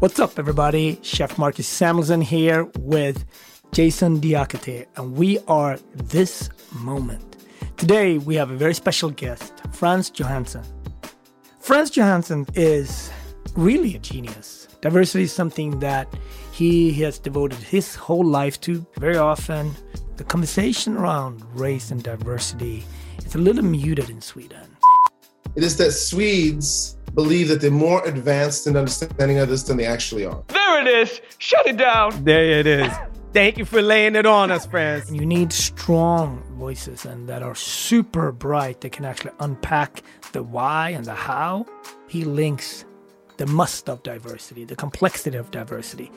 [0.00, 0.98] What's up, everybody?
[1.02, 3.22] Chef Marcus Samuelsson here with
[3.72, 7.36] Jason Diakite, and we are This Moment.
[7.76, 10.64] Today, we have a very special guest, Frans Johansson.
[11.58, 13.10] Frans Johansson is
[13.58, 14.68] really a genius.
[14.80, 16.08] Diversity is something that
[16.50, 18.86] he has devoted his whole life to.
[18.96, 19.70] Very often,
[20.16, 22.86] the conversation around race and diversity
[23.18, 24.78] is a little muted in Sweden.
[25.56, 29.84] It is that Swedes believe that they're more advanced in understanding of this than they
[29.84, 30.42] actually are.
[30.48, 31.20] There it is.
[31.36, 32.24] Shut it down.
[32.24, 32.90] There it is.
[33.34, 35.12] Thank you for laying it on us, Frans.
[35.12, 40.02] You need strong voices and that are super bright that can actually unpack
[40.32, 41.66] the why and the how.
[42.08, 42.86] He links
[43.36, 46.10] the must of diversity, the complexity of diversity.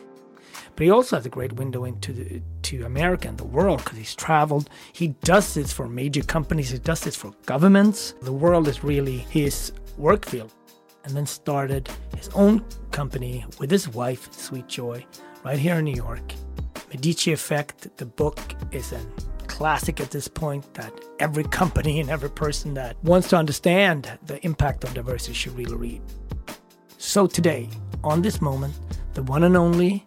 [0.76, 3.98] But he also has a great window into the, to America and the world because
[3.98, 4.70] he's traveled.
[4.94, 6.70] He does this for major companies.
[6.70, 8.16] He does this for governments.
[8.22, 10.52] The world is really his work field
[11.04, 15.06] and then started his own company with his wife, Sweet Joy,
[15.44, 16.34] right here in New York.
[16.90, 18.40] Medici Effect, the book
[18.72, 19.00] is a
[19.48, 24.44] classic at this point that every company and every person that wants to understand the
[24.46, 26.02] impact of diversity should really read.
[26.98, 27.70] So today,
[28.04, 28.74] on this moment,
[29.14, 30.06] the one and only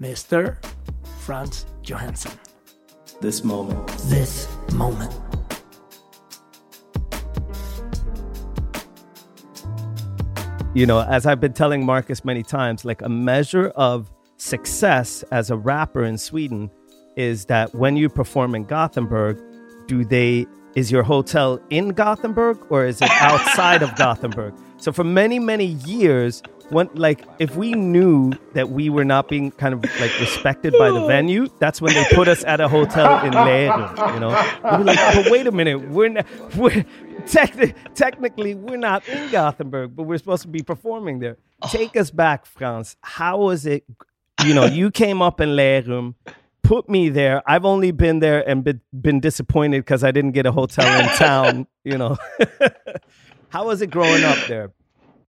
[0.00, 0.56] Mr.
[1.20, 2.32] Frans Johansson.
[3.20, 3.86] This moment.
[4.08, 5.31] This moment.
[10.74, 15.50] You know, as I've been telling Marcus many times, like a measure of success as
[15.50, 16.70] a rapper in Sweden
[17.14, 19.38] is that when you perform in Gothenburg,
[19.86, 24.54] do they is your hotel in Gothenburg or is it outside of Gothenburg?
[24.78, 29.50] So for many many years, when like if we knew that we were not being
[29.50, 33.24] kind of like respected by the venue, that's when they put us at a hotel
[33.24, 34.14] in Lerum.
[34.14, 34.28] You know,
[34.64, 36.84] we're like, but wait a minute, we're not, we're
[37.26, 41.36] te- technically we're not in Gothenburg, but we're supposed to be performing there.
[41.68, 42.96] Take us back, Frans.
[43.02, 43.84] How was it?
[44.44, 46.14] You know, you came up in Lerum
[46.62, 47.42] put me there.
[47.46, 51.08] I've only been there and been, been disappointed because I didn't get a hotel in
[51.16, 51.66] town.
[51.84, 52.16] You know,
[53.48, 54.70] how was it growing up there?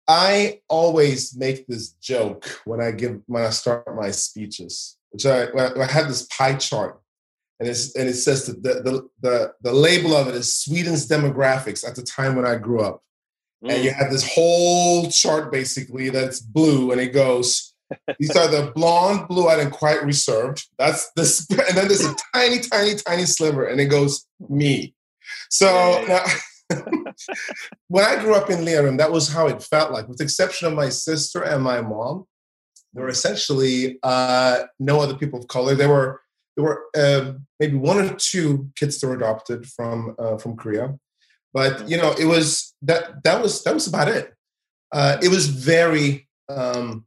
[0.07, 5.47] I always make this joke when I give when I start my speeches, which I,
[5.55, 6.99] I have this pie chart,
[7.59, 11.07] and it's and it says that the, the the the label of it is Sweden's
[11.07, 13.03] demographics at the time when I grew up,
[13.63, 13.71] mm.
[13.71, 17.73] and you have this whole chart basically that's blue, and it goes.
[18.19, 20.65] These are the blonde, blue-eyed, and quite reserved.
[20.79, 24.95] That's this, and then there's a tiny, tiny, tiny sliver, and it goes me.
[25.49, 26.23] So now,
[27.87, 30.67] when I grew up in Lerum, that was how it felt like, with the exception
[30.67, 32.25] of my sister and my mom.
[32.93, 35.75] There were essentially uh, no other people of color.
[35.75, 36.21] There were
[36.55, 40.97] there were uh, maybe one or two kids that were adopted from uh, from Korea,
[41.53, 44.33] but you know it was that that was that was about it.
[44.91, 47.05] Uh, it was very um,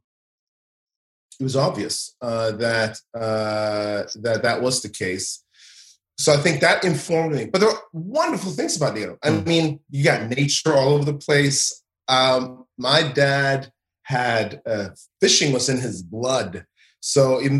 [1.39, 5.44] it was obvious uh, that uh, that that was the case
[6.17, 7.45] so I think that informed me.
[7.45, 9.17] But there are wonderful things about Lerum.
[9.23, 9.47] I hmm.
[9.47, 11.83] mean, you got nature all over the place.
[12.07, 13.71] Um, my dad
[14.03, 14.89] had uh,
[15.19, 16.65] fishing was in his blood,
[16.99, 17.51] so it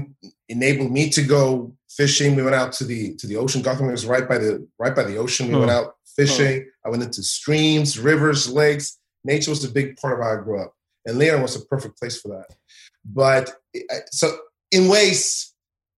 [0.47, 2.35] enabled me to go fishing.
[2.35, 3.61] We went out to the to the ocean.
[3.61, 5.47] Gotham was right by the right by the ocean.
[5.47, 5.77] We went hmm.
[5.77, 6.61] out fishing.
[6.61, 6.87] Hmm.
[6.87, 8.97] I went into streams, rivers, lakes.
[9.23, 10.73] Nature was a big part of how I grew up,
[11.05, 12.55] and Lerum was a perfect place for that.
[13.03, 13.53] But
[14.11, 14.37] so
[14.71, 15.54] in ways,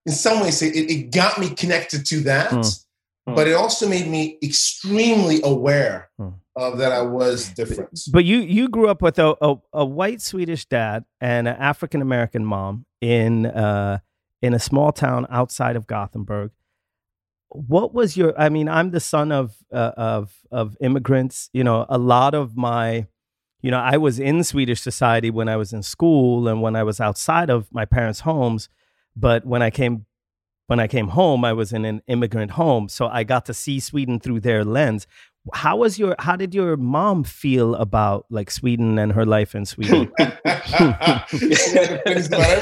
[0.07, 2.85] in some ways, it, it got me connected to that, mm.
[3.25, 6.33] but it also made me extremely aware mm.
[6.55, 7.99] of that I was different.
[8.11, 12.01] But you you grew up with a, a, a white Swedish dad and an African
[12.01, 13.99] American mom in uh,
[14.41, 16.51] in a small town outside of Gothenburg.
[17.49, 18.33] What was your?
[18.39, 21.49] I mean, I'm the son of uh, of of immigrants.
[21.51, 23.07] You know, a lot of my
[23.61, 26.83] you know, I was in Swedish society when I was in school and when I
[26.83, 28.69] was outside of my parents' homes.
[29.19, 30.05] But when I came
[30.67, 33.79] when I came home, I was in an immigrant home, so I got to see
[33.79, 35.07] Sweden through their lens.
[35.53, 36.13] How was your?
[36.19, 40.11] How did your mom feel about like Sweden and her life in Sweden?
[40.19, 41.33] about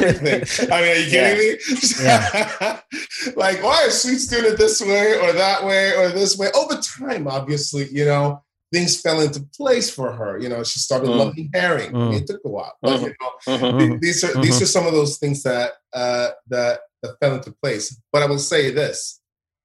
[0.01, 0.71] everything.
[0.71, 1.57] I mean, are you kidding me?
[2.03, 2.79] Yeah.
[3.35, 6.49] like, why is Swedes doing it this way or that way or this way?
[6.53, 10.39] Over time, obviously, you know, things fell into place for her.
[10.39, 11.17] You know, she started mm.
[11.17, 11.91] loving herring.
[11.91, 12.21] Mm.
[12.21, 13.05] It took a while, but mm-hmm.
[13.05, 13.99] you know, mm-hmm.
[13.99, 14.41] these are mm-hmm.
[14.41, 17.99] these are some of those things that uh, that that fell into place.
[18.11, 19.21] But I will say this: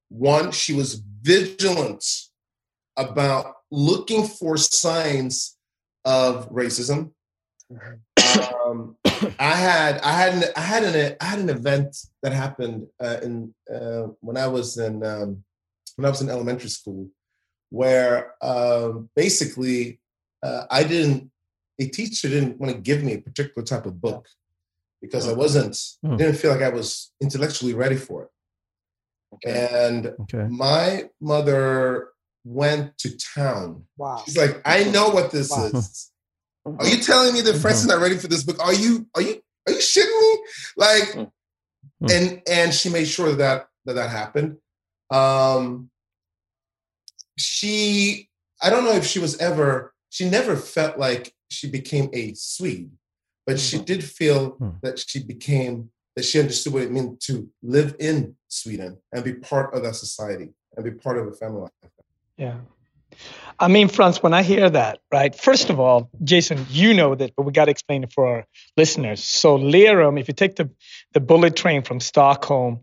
[0.08, 2.05] one, she was vigilant
[2.97, 5.56] about looking for signs
[6.05, 7.12] of racism.
[8.67, 8.97] Um,
[9.38, 13.19] I had I had an, I had an I had an event that happened uh,
[13.23, 15.44] in uh, when I was in um,
[15.97, 17.08] when I was in elementary school
[17.70, 20.00] where um, basically
[20.43, 21.31] uh, I didn't,
[21.81, 24.26] a teacher didn't want to give me a particular type of book.
[25.02, 26.17] because I wasn't, Hmm.
[26.17, 28.31] didn't feel like I was intellectually ready for it.
[29.49, 30.46] And Okay.
[30.50, 32.11] my mother
[32.44, 33.87] went to town.
[33.96, 34.23] Wow.
[34.26, 35.70] She's like, I know what this Wow.
[35.73, 36.11] is.
[36.66, 38.58] Are you telling me that Francis is not ready for this book?
[38.62, 40.38] Are you are you are you shitting me?
[40.76, 41.08] Like,
[42.02, 42.11] Mm.
[42.11, 44.58] and and she made sure that that that happened.
[45.11, 45.90] Um,
[47.40, 48.28] she
[48.62, 52.90] I don't know if she was ever she never felt like she became a Swede,
[53.46, 54.81] but she did feel Mm.
[54.82, 59.34] that she became that she understood what it meant to live in Sweden and be
[59.34, 61.70] part of that society and be part of a family.
[62.37, 62.56] Yeah.
[63.58, 67.34] I mean, Frans, when I hear that, right, first of all, Jason, you know that,
[67.37, 68.46] but we got to explain it for our
[68.76, 69.22] listeners.
[69.22, 70.70] So, Lerum, if you take the,
[71.12, 72.81] the bullet train from Stockholm,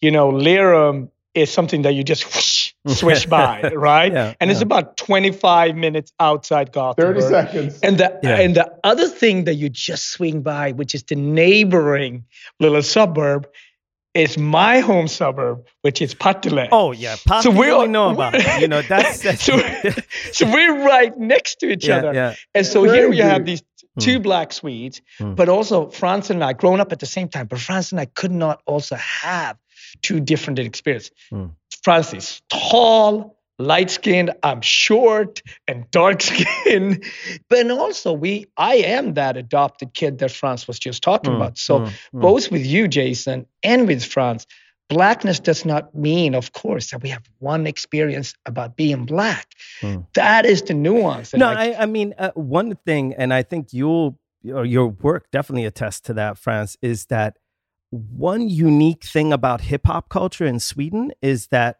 [0.00, 4.12] you know, Lerum is something that you just whoosh, swish by, right?
[4.12, 7.16] Yeah, and it's about 25 minutes outside Gothenburg.
[7.22, 7.80] 30 seconds.
[7.80, 8.36] And the Yeah.
[8.40, 12.24] and the other thing that you just swing by, which is the neighboring
[12.60, 13.48] little suburb,
[14.14, 16.68] is my home suburb, which is Partille.
[16.72, 18.34] Oh yeah, Pop, So so we're- know about.
[18.34, 18.60] it.
[18.60, 19.58] You know that's, that's so,
[20.32, 22.14] so we're right next to each yeah, other.
[22.14, 22.34] yeah.
[22.54, 23.62] And so here we have these
[24.00, 25.34] two black Swedes, Hmm.
[25.34, 28.06] but also Frans and I, grown up at the same time, but Frans and I
[28.06, 29.56] could not also have
[30.02, 31.12] two different experiences.
[31.30, 31.46] Hmm.
[31.82, 37.04] Frans is tall, light skinned, I'm short and dark skinned.
[37.48, 41.58] But also we I am that adopted kid that Frans was just talking Mm, about.
[41.58, 42.20] So mm, mm.
[42.20, 44.46] both with you, Jason, and with Frans,
[44.88, 49.46] blackness does not mean, of course, that we have one experience about being black.
[49.80, 50.06] Mm.
[50.14, 51.34] That is the nuance.
[51.34, 54.18] No, like, I, I mean uh, one thing, and I think you'll
[54.52, 57.38] or your work definitely attests to that, Frans, is that
[57.90, 61.78] one unique thing about hip hop culture in Sweden is that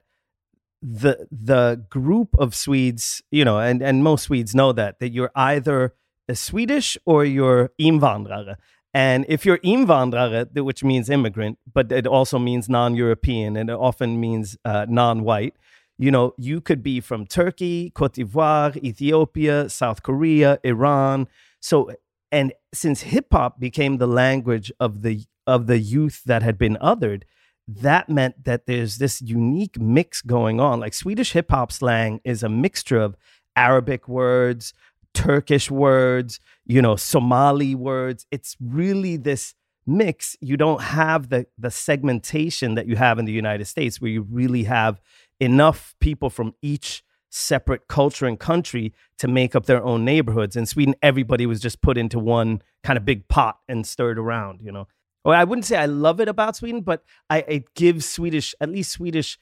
[0.81, 5.32] the the group of Swedes, you know, and and most Swedes know that that you're
[5.34, 5.94] either
[6.28, 8.56] a Swedish or you're invandrare.
[8.94, 14.20] And if you're invandrare, which means immigrant, but it also means non-European, and it often
[14.20, 15.54] means uh, non-white.
[15.99, 21.26] You know, you could be from Turkey, Cote d'Ivoire, Ethiopia, South Korea, Iran.
[21.61, 21.90] So,
[22.31, 26.77] and since hip hop became the language of the of the youth that had been
[26.77, 27.23] othered,
[27.67, 30.79] that meant that there's this unique mix going on.
[30.79, 33.17] Like Swedish hip hop slang is a mixture of
[33.56, 34.75] Arabic words,
[35.15, 38.27] Turkish words, you know, Somali words.
[38.31, 39.55] It's really this
[39.87, 40.37] mix.
[40.41, 44.23] You don't have the the segmentation that you have in the United States where you
[44.31, 45.00] really have
[45.41, 50.56] enough people from each separate culture and country to make up their own neighborhoods.
[50.56, 54.61] In Sweden, everybody was just put into one kind of big pot and stirred around,
[54.62, 54.87] you know.
[55.28, 58.70] Well, I wouldn't say I love it about Sweden, but I it gives Swedish, at
[58.70, 59.38] least Swedish,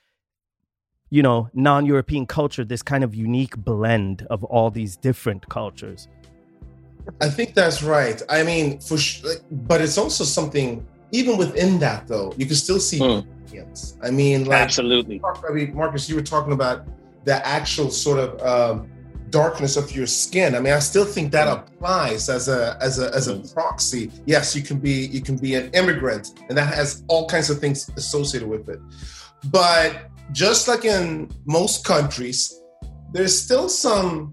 [1.11, 6.09] you know, non-European culture this kind of unique blend of all these different cultures.
[7.21, 8.21] I think that's right.
[8.29, 10.85] I mean, for sh- like, but it's also something.
[11.13, 12.99] Even within that, though, you can still see.
[12.99, 13.25] Mm.
[14.03, 15.23] I mean, like Absolutely.
[15.49, 16.85] I mean, Marcus, you were talking about
[17.25, 18.91] the actual sort of um,
[19.31, 20.55] darkness of your skin.
[20.55, 24.11] I mean, I still think that applies as a as a as a proxy.
[24.27, 27.59] Yes, you can be you can be an immigrant, and that has all kinds of
[27.59, 28.81] things associated with it.
[29.51, 32.61] But just like in most countries,
[33.13, 34.33] there's still some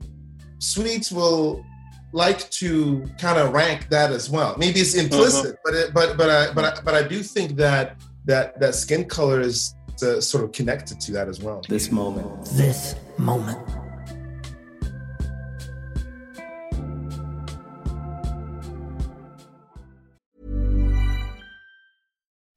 [0.59, 1.65] Swedes will
[2.13, 4.55] like to kind of rank that as well.
[4.57, 7.97] Maybe it's implicit, but it, but but I but I, but I do think that
[8.25, 11.61] that that skin color is uh, sort of connected to that as well.
[11.67, 12.45] This moment.
[12.53, 13.59] This moment.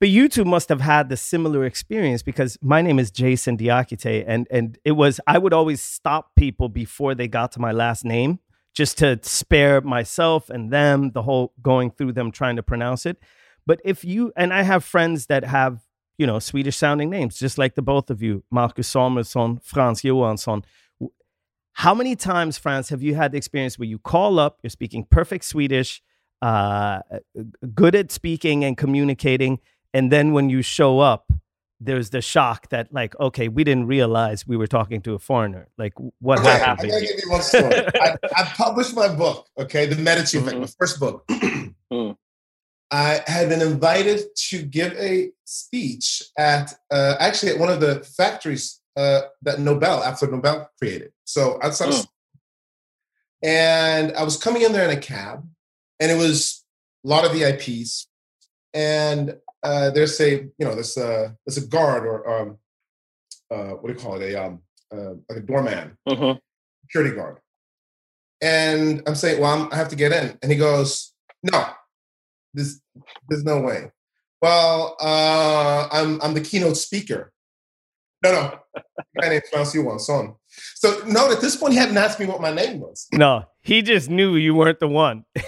[0.00, 4.24] But you two must have had the similar experience because my name is Jason Diakite,
[4.26, 8.04] and and it was I would always stop people before they got to my last
[8.04, 8.38] name
[8.74, 13.18] just to spare myself and them the whole going through them trying to pronounce it.
[13.66, 15.80] But if you and I have friends that have
[16.16, 20.64] you know Swedish sounding names, just like the both of you, Marcus Samuelsson, Frans Johansson.
[21.72, 25.06] How many times, Frans, have you had the experience where you call up, you're speaking
[25.08, 26.02] perfect Swedish,
[26.42, 27.00] uh,
[27.72, 29.60] good at speaking and communicating,
[29.94, 31.30] and then when you show up,
[31.80, 35.68] there's the shock that like okay we didn't realize we were talking to a foreigner
[35.78, 39.86] like what okay, happened i give you one story I, I, published my book okay
[39.86, 40.62] the medici effect mm-hmm.
[40.62, 41.24] my first book
[41.92, 42.16] mm.
[42.90, 48.00] i had been invited to give a speech at uh, actually at one of the
[48.16, 52.00] factories uh, that nobel after Nobel created so outside mm.
[52.00, 52.08] of
[53.44, 55.48] and i was coming in there in a cab
[56.00, 56.64] and it was
[57.04, 58.06] a lot of vips
[58.74, 62.58] and uh, there's a you know there's a there's a guard or um,
[63.50, 64.32] uh, what do you call it?
[64.32, 64.60] A um,
[64.92, 65.96] uh, like a doorman.
[66.08, 66.38] Mm-hmm.
[66.82, 67.38] security guard.
[68.40, 70.38] And i'm saying well I'm, i have to get in.
[70.42, 71.12] And he goes
[71.42, 71.66] no.
[72.54, 72.80] There's
[73.28, 73.90] there's no way.
[74.40, 77.32] Well uh, i'm i'm the keynote speaker.
[78.22, 78.58] No no.
[79.16, 80.34] My name's Frans Johansson
[80.74, 83.06] so note at this point he hadn't asked me what my name was.
[83.12, 85.24] No he just knew you weren't the one.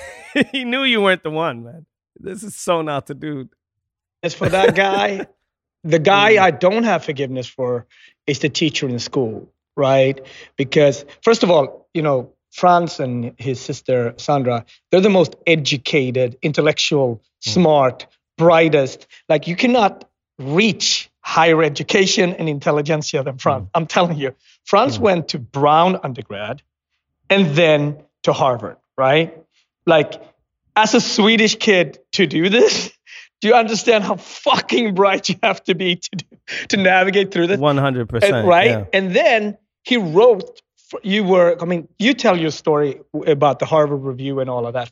[0.53, 1.87] He knew you weren't the one man.
[2.15, 3.49] This is so not the dude.
[3.49, 3.60] as
[4.35, 5.27] for that guy,
[5.85, 6.43] the guy.
[6.43, 7.87] I don't have forgiveness for
[8.27, 10.21] is the teacher in school, right?
[10.57, 16.37] Because first of all, you know, Frans and his sister Sandra, they're the most educated,
[16.43, 17.53] intellectual, mm.
[17.53, 19.07] smart, brightest.
[19.29, 20.09] Like you cannot
[20.39, 23.67] reach higher education and intelligentsia than Frans.
[23.67, 23.71] Mm.
[23.75, 24.35] I'm telling you.
[24.65, 25.03] Frans mm.
[25.03, 26.63] went to Brown undergrad
[27.29, 29.37] and then to Harvard, right?
[29.87, 30.21] Like
[30.77, 32.93] as a Swedish kid to do this,
[33.41, 36.25] do you understand how fucking bright you have to be to
[36.69, 37.59] to navigate through this?
[37.59, 38.71] One hundred percent, right?
[38.71, 38.85] Yeah.
[38.93, 40.61] And then he wrote.
[41.05, 44.73] You were, I mean, you tell your story about the Harvard Review and all of
[44.73, 44.91] that.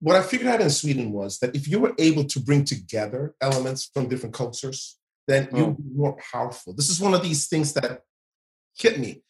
[0.00, 3.34] What I figured out in Sweden was that if you were able to bring together
[3.42, 4.96] elements from different cultures,
[5.28, 5.58] then mm.
[5.58, 6.72] you would be more powerful.
[6.72, 8.00] This is one of these things that
[8.74, 9.22] hit me.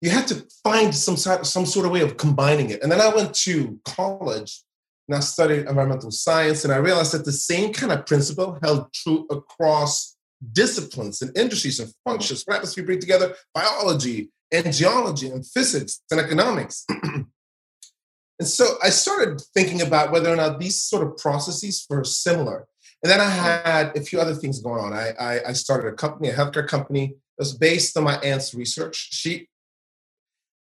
[0.00, 2.82] You had to find some sort, some sort of way of combining it.
[2.82, 4.60] And then I went to college
[5.08, 8.92] and I studied environmental science, and I realized that the same kind of principle held
[8.92, 10.16] true across
[10.52, 12.42] disciplines and industries and functions.
[12.44, 16.86] What happens if you bring together biology and geology and physics and economics?
[17.02, 22.66] and so I started thinking about whether or not these sort of processes were similar.
[23.02, 24.94] And then I had a few other things going on.
[24.94, 28.54] I, I, I started a company, a healthcare company that was based on my aunt's
[28.54, 29.08] research.
[29.12, 29.48] She,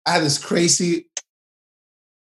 [0.04, 1.06] I had this crazy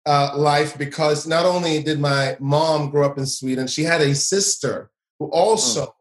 [0.06, 4.14] uh, life because not only did my mom grow up in Sweden, she had a
[4.14, 5.92] sister who also mm.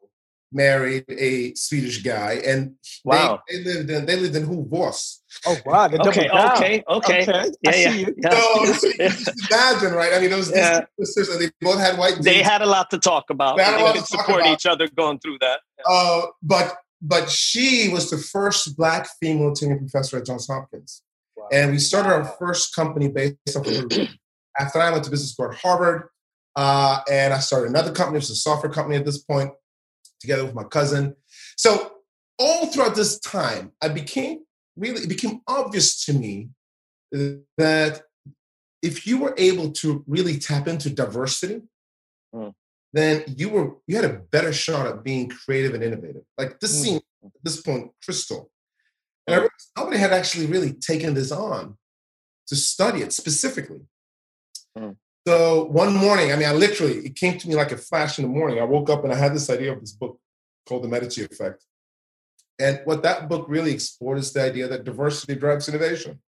[0.52, 3.42] married a Swedish guy, and wow.
[3.48, 5.20] they, they lived in they lived in Hofors.
[5.46, 5.86] Oh wow!
[5.86, 7.52] Okay, okay, okay, okay.
[7.62, 7.94] Yeah, yeah.
[7.94, 8.16] You.
[8.18, 8.30] yeah.
[8.32, 8.74] So,
[9.10, 10.14] so imagine, right?
[10.14, 10.82] I mean, those yeah.
[11.00, 12.22] sisters, and they both had white.
[12.22, 13.58] They had a lot to talk about.
[13.58, 15.60] They, they could support each other going through that.
[15.78, 15.94] Yeah.
[15.94, 21.02] Uh, but but she was the first black female tenure professor at Johns Hopkins.
[21.52, 23.92] And we started our first company based off of
[24.60, 26.10] After I went to business school at Harvard,
[26.58, 29.52] uh, and I started another company, which was a software company at this point,
[30.20, 31.16] together with my cousin.
[31.58, 31.94] So
[32.38, 34.40] all throughout this time, I became
[34.76, 36.50] really, it became obvious to me
[37.12, 38.02] that
[38.82, 41.62] if you were able to really tap into diversity,
[42.34, 42.54] mm.
[42.94, 46.24] then you were you had a better shot at being creative and innovative.
[46.38, 46.84] Like this mm.
[46.84, 48.50] seemed at this point crystal.
[49.28, 51.78] And I realized nobody had actually really taken this on
[52.48, 53.82] to study it specifically.
[54.78, 54.96] Mm.
[55.28, 58.24] So one morning, I mean, I literally, it came to me like a flash in
[58.24, 58.60] the morning.
[58.60, 60.20] I woke up and I had this idea of this book
[60.68, 61.64] called The Medici Effect.
[62.60, 66.20] And what that book really explored is the idea that diversity drives innovation.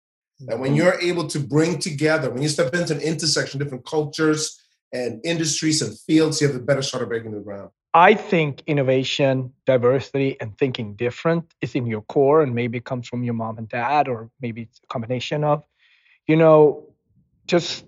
[0.49, 0.77] And when mm-hmm.
[0.77, 4.61] you're able to bring together, when you step into an intersection, different cultures
[4.93, 7.71] and industries and fields, you have a better shot of breaking the ground.
[7.95, 13.07] I think innovation, diversity, and thinking different is in your core, and maybe it comes
[13.07, 15.63] from your mom and dad, or maybe it's a combination of,
[16.27, 16.85] you know,
[17.47, 17.85] just,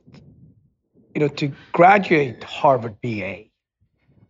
[1.14, 3.44] you know, to graduate Harvard BA,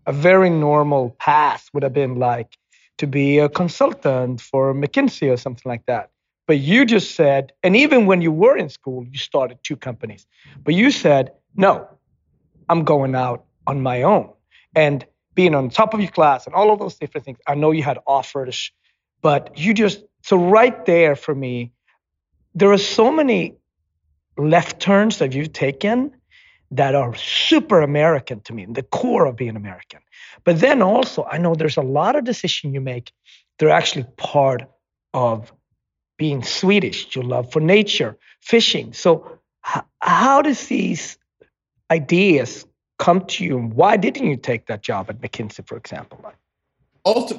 [0.07, 2.57] a very normal path would have been like
[2.99, 6.11] to be a consultant for McKinsey or something like that.
[6.47, 10.27] But you just said, and even when you were in school, you started two companies,
[10.63, 11.89] but you said, no,
[12.69, 14.31] I'm going out on my own.
[14.77, 15.05] And
[15.35, 17.39] being on top of your class and all of those different things.
[17.47, 18.71] I know you had offers,
[19.23, 21.73] but you just so right there for me,
[22.55, 23.57] there are so many
[24.37, 26.13] left turns that you've taken
[26.71, 30.01] that are super American to me, the core of being American.
[30.45, 33.13] But then also, I know there's a lot of decisions you make.
[33.59, 34.63] They're actually part
[35.13, 35.53] of
[36.17, 38.93] being Swedish, your love for nature, fishing.
[38.93, 39.39] So
[40.01, 41.19] how does these
[41.91, 42.67] ideas
[42.99, 43.59] come to you?
[43.59, 46.25] Why didn't you take that job at McKinsey, for example?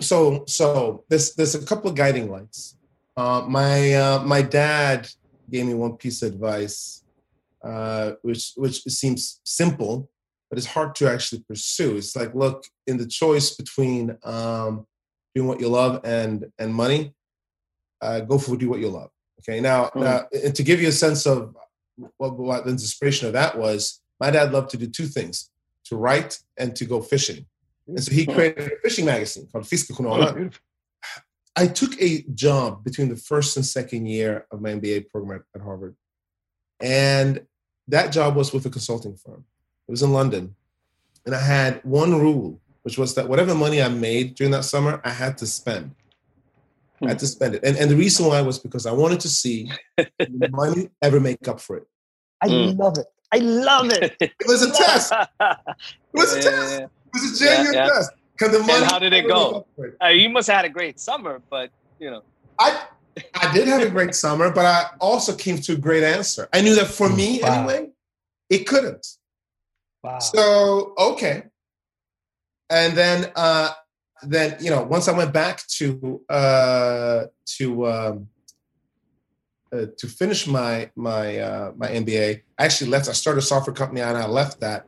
[0.02, 2.78] So so there's there's a couple of guiding lights.
[3.18, 5.10] Uh, my uh, my dad
[5.50, 7.04] gave me one piece of advice,
[7.64, 10.10] uh, which which seems simple,
[10.50, 11.98] but it's hard to actually pursue.
[11.98, 14.86] It's like, look, in the choice between um,
[15.34, 17.14] doing what you love and and money,
[18.02, 19.10] uh, go for do what you love.
[19.42, 20.02] Okay, now, mm.
[20.02, 21.56] now and to give you a sense of
[22.18, 25.50] what, what the inspiration of that was, my dad loved to do two things:
[25.86, 27.46] to write and to go fishing.
[27.88, 30.50] And so he created a fishing magazine called Fiske oh,
[31.56, 35.62] I took a job between the first and second year of my MBA program at
[35.62, 35.96] Harvard.
[36.82, 37.46] And
[37.88, 39.46] that job was with a consulting firm.
[39.88, 40.56] It was in London.
[41.26, 45.00] And I had one rule, which was that whatever money I made during that summer,
[45.06, 45.96] I had to spend.
[47.02, 47.64] I had to spend it.
[47.64, 51.48] And, and the reason why was because I wanted to see the money ever make
[51.48, 51.88] up for it.
[52.42, 52.78] I mm.
[52.78, 53.06] love it.
[53.32, 54.16] I love it.
[54.20, 55.14] It was a test.
[55.40, 56.80] It was a test.
[56.82, 57.90] It was a genuine yeah, yeah.
[57.90, 58.12] test.
[58.38, 58.74] Because the money.
[58.74, 59.66] And how did it go?
[60.02, 62.24] Uh, you must have had a great summer, but you know.
[62.60, 62.86] I
[63.34, 66.50] I did have a great summer, but I also came to a great answer.
[66.54, 67.60] I knew that for me wow.
[67.60, 67.90] anyway,
[68.50, 69.08] it couldn't.
[70.04, 70.20] Wow.
[70.20, 71.44] So okay.
[72.70, 73.72] And then uh
[74.24, 77.26] then you know, once I went back to uh
[77.58, 78.28] to um
[79.72, 83.10] uh, to finish my my uh, my MBA, I actually left.
[83.10, 84.86] I started a software company and I left that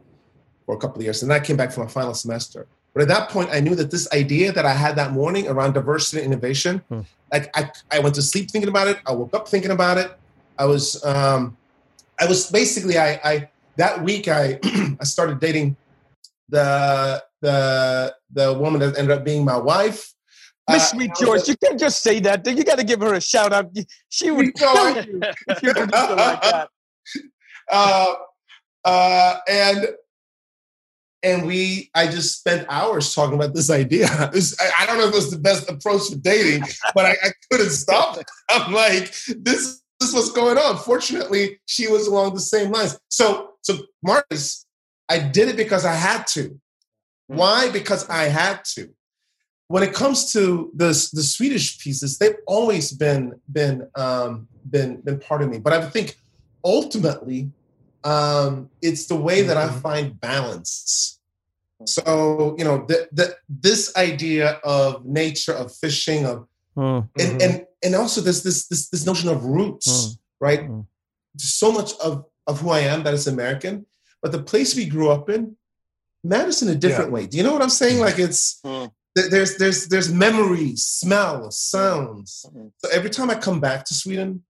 [0.66, 1.22] for a couple of years.
[1.22, 2.68] And then I came back for my final semester.
[2.94, 5.74] But at that point, I knew that this idea that I had that morning around
[5.74, 7.02] diversity and innovation, hmm.
[7.32, 8.98] like I, I went to sleep thinking about it.
[9.06, 10.12] I woke up thinking about it.
[10.58, 11.56] I was, um,
[12.20, 14.60] I was basically, I, I that week I,
[15.00, 15.78] I started dating
[16.50, 20.14] the the the woman that ended up being my wife.
[20.70, 22.46] Miss uh, Sweet George, you can't just say that.
[22.46, 23.72] You got to give her a shout out.
[24.10, 26.70] She would kill you if you did like that.
[27.70, 28.14] Uh,
[28.86, 29.88] uh, and
[31.24, 35.08] and we i just spent hours talking about this idea was, I, I, don't know
[35.08, 38.72] if it was the best approach to dating but I, I, couldn't stop it i'm
[38.72, 43.54] like this, this is what's going on fortunately she was along the same lines so
[43.62, 44.66] so marcus
[45.10, 46.44] i did it because i had to
[47.30, 47.36] hmm.
[47.36, 48.90] why because i had to
[49.70, 55.20] when it comes to the, the swedish pieces they've always been been um, been been
[55.20, 56.18] part of me but i think
[56.64, 57.50] ultimately
[58.04, 59.80] um, it's the way that I mm-hmm.
[59.80, 61.20] find balance.
[61.86, 67.06] So you know, the, the, this idea of nature, of fishing, of mm-hmm.
[67.20, 70.46] and, and and also this this this this notion of roots, mm-hmm.
[70.46, 70.62] right?
[70.62, 70.82] Mm-hmm.
[71.38, 73.86] So much of of who I am that is American,
[74.22, 75.56] but the place we grew up in
[76.24, 77.16] matters in a different yeah.
[77.16, 77.28] way.
[77.28, 78.00] Do you know what I'm saying?
[78.00, 78.92] Like it's mm.
[79.30, 82.46] There's there's there's memories, smells, sounds.
[82.48, 82.68] Mm-hmm.
[82.78, 84.44] So every time I come back to Sweden,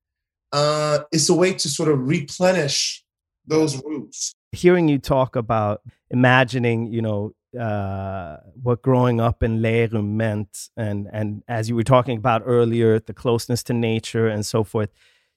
[0.51, 3.03] uh, it's a way to sort of replenish
[3.45, 4.33] those roots.
[4.51, 11.07] Hearing you talk about imagining, you know, uh, what growing up in Lerum meant, and
[11.11, 14.89] and as you were talking about earlier, the closeness to nature and so forth.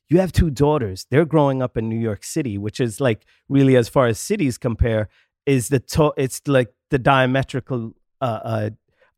[0.09, 1.07] You have two daughters.
[1.09, 4.59] They're growing up in New York City, which is like really, as far as cities
[4.59, 5.09] compare,
[5.47, 8.71] is the to- it's like the diametrical uh, uh,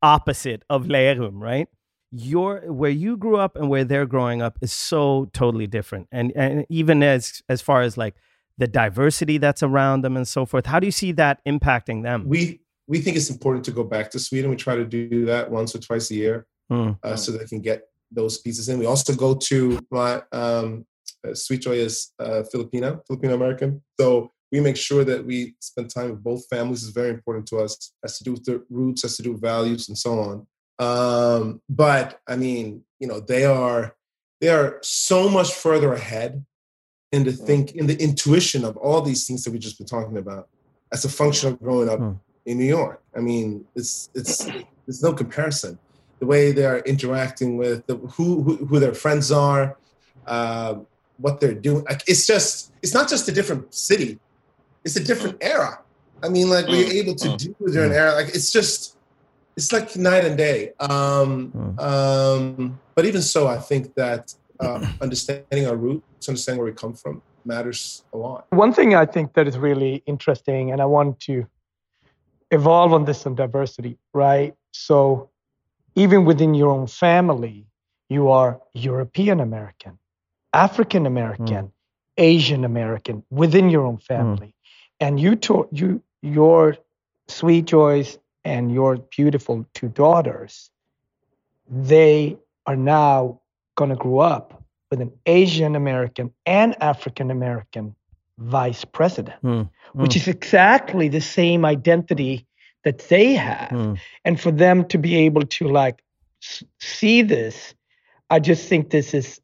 [0.02, 1.68] opposite of Lerum, right?
[2.10, 6.32] Your where you grew up and where they're growing up is so totally different, and
[6.36, 8.14] and even as as far as like
[8.58, 10.66] the diversity that's around them and so forth.
[10.66, 12.28] How do you see that impacting them?
[12.28, 14.50] We we think it's important to go back to Sweden.
[14.50, 16.98] We try to do that once or twice a year mm.
[17.02, 18.78] uh, so they can get those pieces in.
[18.78, 20.84] We also go to my um,
[21.26, 23.82] uh, Sweet Joy is uh, Filipino, Filipino American.
[23.98, 26.82] So we make sure that we spend time with both families.
[26.82, 27.92] is very important to us.
[28.02, 30.46] Has to do with the roots, has to do with values, and so on.
[30.78, 33.96] Um, but I mean, you know, they are
[34.40, 36.44] they are so much further ahead
[37.12, 37.46] in the mm.
[37.46, 40.48] think in the intuition of all these things that we've just been talking about
[40.92, 42.12] as a function of growing up hmm.
[42.44, 43.02] in New York.
[43.16, 44.44] I mean, it's it's
[44.86, 45.78] there's no comparison.
[46.18, 49.76] The way they are interacting with the, who, who, who their friends are,
[50.26, 50.76] uh,
[51.16, 51.84] what they're doing.
[51.84, 54.20] Like, it's just it's not just a different city;
[54.84, 55.46] it's a different mm.
[55.46, 55.78] era.
[56.22, 56.94] I mean, like we're mm.
[56.94, 58.12] able to do during an era.
[58.12, 58.96] Like it's just
[59.56, 60.72] it's like night and day.
[60.80, 66.76] Um, um, but even so, I think that uh, understanding our roots, understanding where we
[66.76, 68.46] come from matters a lot.
[68.50, 71.46] One thing I think that is really interesting, and I want to
[72.50, 74.54] evolve on this on diversity, right?
[74.72, 75.30] So
[75.94, 77.66] even within your own family,
[78.08, 79.98] you are European American,
[80.52, 81.72] African American, mm.
[82.18, 84.54] Asian American within your own family.
[85.02, 85.06] Mm.
[85.06, 86.76] And you you your
[87.28, 90.70] sweet joys and your beautiful two daughters,
[91.68, 92.36] they
[92.66, 93.40] are now
[93.74, 97.94] going to grow up with an Asian American and African American
[98.38, 99.68] vice president, mm.
[99.94, 102.46] which is exactly the same identity
[102.84, 103.70] that they have.
[103.70, 103.98] Mm.
[104.24, 106.02] And for them to be able to like
[106.42, 107.74] s- see this,
[108.30, 109.40] I just think this is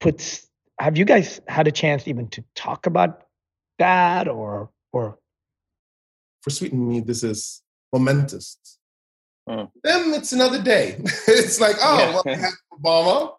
[0.00, 0.46] puts.
[0.78, 3.22] Have you guys had a chance even to talk about
[3.78, 5.18] that or or?
[6.42, 8.58] For Sweet and me, this is momentous.
[9.48, 9.70] Mm.
[9.82, 10.96] Them, it's another day.
[11.28, 12.12] it's like, oh, yeah.
[12.12, 13.32] well, we had Obama,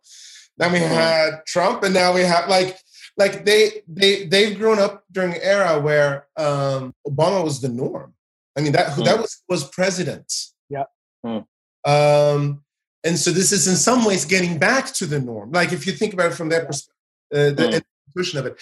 [0.58, 0.88] then we mm.
[0.88, 2.78] had Trump, and now we have like
[3.18, 8.13] like they they they've grown up during an era where um, Obama was the norm.
[8.58, 9.06] I mean that mm.
[9.06, 10.32] that was was president.
[10.70, 10.86] Yeah.
[11.26, 11.46] Mm.
[11.86, 12.63] Um,
[13.04, 15.52] and so this is in some ways getting back to the norm.
[15.52, 16.94] Like if you think about it from that perspective,
[17.34, 17.84] uh, the
[18.15, 18.60] of it.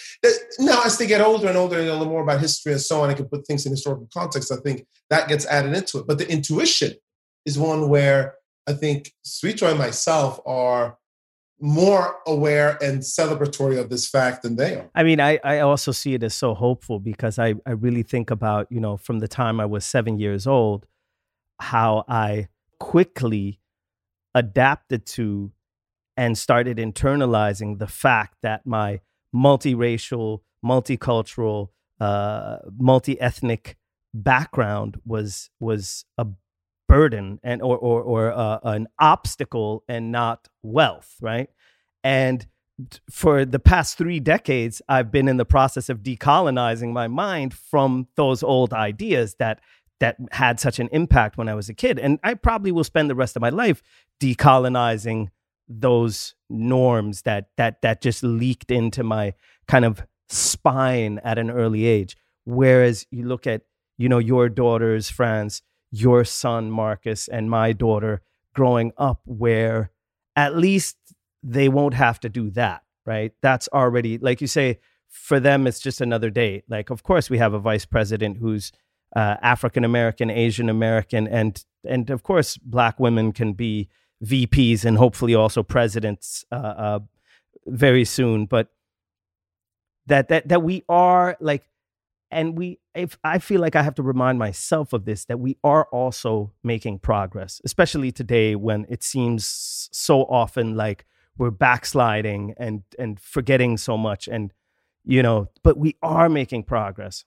[0.60, 3.10] Now, as they get older and older and know more about history and so on,
[3.10, 4.52] I can put things in historical context.
[4.52, 6.08] I think that gets added into it.
[6.08, 6.94] But the intuition
[7.46, 8.36] is one where
[8.68, 10.98] I think Sweet and myself are
[11.60, 14.90] more aware and celebratory of this fact than they are.
[14.96, 18.32] I mean, I, I also see it as so hopeful because I, I really think
[18.32, 20.88] about, you know, from the time I was seven years old,
[21.60, 22.48] how I
[22.80, 23.60] quickly
[24.34, 25.52] adapted to
[26.18, 29.00] and started internalizing the fact that my
[29.36, 33.78] multiracial, multicultural, uh, multi-ethnic
[34.14, 36.28] background was was a
[36.88, 41.50] burden and or or, or uh, an obstacle and not wealth, right?
[42.04, 42.46] And
[43.10, 48.08] for the past three decades, I've been in the process of decolonizing my mind from
[48.16, 49.62] those old ideas that
[50.00, 52.00] that had such an impact when I was a kid.
[52.00, 53.84] And I probably will spend the rest of my life
[54.20, 55.30] decolonizing
[55.80, 59.34] those norms that that that just leaked into my
[59.68, 62.18] kind of spine at an early age.
[62.46, 63.62] Whereas you look at,
[63.98, 68.22] you know, your daughters, Frans, your son Marcus and my daughter
[68.54, 69.92] growing up where
[70.36, 70.98] at least
[71.44, 73.34] they won't have to do that, right?
[73.42, 74.80] That's already like you say
[75.10, 76.64] for them it's just another day.
[76.70, 78.72] Like of course we have a vice president who's
[79.16, 83.90] uh, African American, Asian American and and of course black women can be
[84.24, 87.00] VPs and hopefully also presidents uh, uh,
[87.66, 88.70] very soon, but
[90.08, 91.64] that that that we are like
[92.32, 95.58] and we if i feel like i have to remind myself of this that we
[95.64, 101.06] are also making progress especially today when it seems so often like
[101.38, 104.54] we're backsliding and and forgetting so much and
[105.04, 107.26] you know but we are making progress.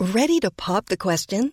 [0.00, 1.52] Ready to pop the question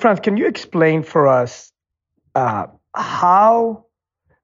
[0.00, 1.72] Frans, can you explain for us
[2.34, 3.84] uh, how?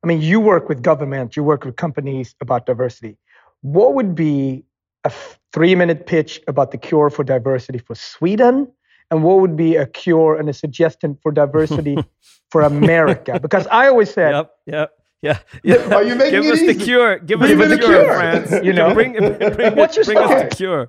[0.02, 3.16] I mean, you work with government, you work with companies about diversity.
[3.62, 4.64] What would be
[5.04, 5.12] a
[5.52, 8.70] three-minute pitch about the cure for diversity for Sweden,
[9.10, 11.96] and what would be a cure and a suggestion for diversity
[12.50, 13.40] for America?
[13.40, 14.92] Because I always said, yep, yep.
[15.22, 15.94] Yeah, yeah.
[15.94, 17.18] Are you making Give us it the cure.
[17.18, 18.04] Give us the cure, cure.
[18.04, 18.64] Frans.
[18.64, 18.92] You know?
[18.92, 20.88] bring, bring, What's your bring us the cure.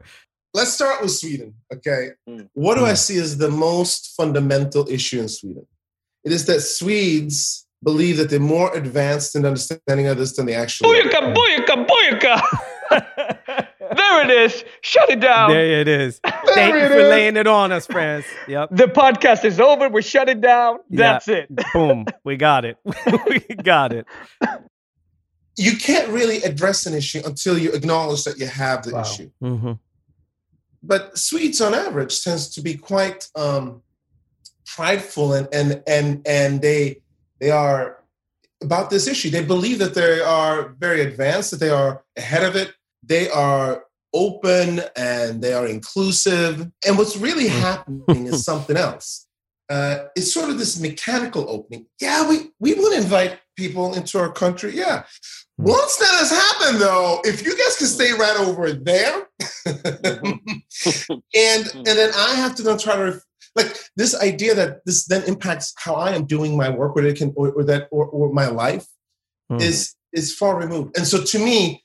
[0.57, 1.53] Let's start with Sweden.
[1.71, 2.09] Okay.
[2.53, 5.67] What do I see as the most fundamental issue in Sweden?
[6.23, 10.55] It is that Swedes believe that they're more advanced in understanding of this than they
[10.55, 11.03] actually are.
[11.03, 13.67] Booyaka, booyaka, booyaka.
[13.95, 14.65] there it is.
[14.81, 15.51] Shut it down.
[15.51, 16.19] There it is.
[16.25, 17.09] Thank you it for is.
[17.11, 18.25] laying it on us, Frans.
[18.47, 18.69] Yep.
[18.71, 19.89] The podcast is over.
[19.89, 20.79] We shut it down.
[20.89, 20.97] Yeah.
[21.13, 21.49] That's it.
[21.73, 22.07] Boom.
[22.23, 22.77] We got it.
[23.29, 24.07] we got it.
[25.55, 29.01] You can't really address an issue until you acknowledge that you have the Wow.
[29.01, 29.29] issue.
[29.39, 29.73] hmm
[30.87, 33.81] but Swedes on average tends to be quite um,
[34.65, 37.01] prideful and and and and they
[37.39, 37.97] they are
[38.61, 39.29] about this issue.
[39.29, 42.73] They believe that they are very advanced, that they are ahead of it.
[43.03, 46.71] They are open and they are inclusive.
[46.85, 49.27] And what's really happening is something else.
[49.69, 51.87] Uh, it's sort of this mechanical opening.
[51.99, 54.71] Yeah, we we want to invite people into our country.
[54.75, 55.03] Yeah.
[55.57, 55.65] Hmm.
[55.65, 59.27] Once that has happened, though, if you guys can stay right over there,
[59.67, 61.13] mm-hmm.
[61.35, 61.77] and hmm.
[61.77, 63.23] and then I have to then try to ref-
[63.55, 67.17] like this idea that this then impacts how I am doing my work, or it
[67.17, 68.85] can, or, or that, or, or my life,
[69.51, 69.61] Mhm.
[69.61, 70.97] is is far removed.
[70.97, 71.83] And so, to me,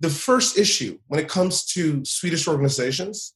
[0.00, 3.34] the first issue when it comes to Swedish organizations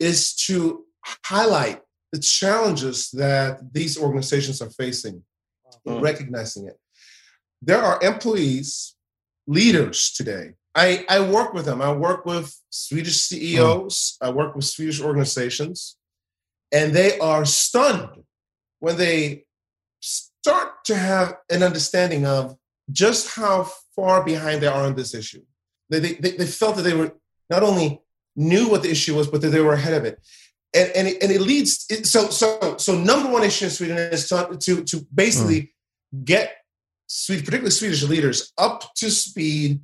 [0.00, 0.84] is to
[1.24, 5.22] highlight the challenges that these organizations are facing
[5.84, 6.00] in hmm.
[6.00, 6.78] recognizing it.
[7.66, 8.94] There are employees,
[9.46, 10.52] leaders today.
[10.74, 11.80] I, I work with them.
[11.80, 15.96] I work with Swedish CEOs, I work with Swedish organizations,
[16.72, 18.24] and they are stunned
[18.80, 19.44] when they
[20.00, 22.56] start to have an understanding of
[22.90, 25.42] just how far behind they are on this issue.
[25.88, 27.14] They, they, they felt that they were
[27.48, 28.02] not only
[28.36, 30.20] knew what the issue was, but that they were ahead of it.
[30.74, 33.96] And, and, it, and it leads, it, so, so, so number one issue in Sweden
[33.96, 35.72] is to, to, to basically
[36.12, 36.24] hmm.
[36.24, 36.63] get Swedish,
[37.08, 39.80] particularly Swedish leaders up to speed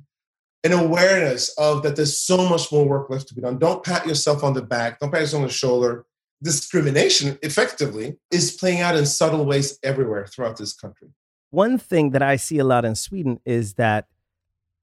[0.63, 3.57] and awareness of that there's so much more work left to be done.
[3.57, 4.99] Don't pat yourself on the back.
[4.99, 6.05] Don't pat yourself on the shoulder.
[6.43, 11.09] Discrimination effectively is playing out in subtle ways everywhere throughout this country.
[11.49, 14.07] One thing that I see a lot in Sweden is that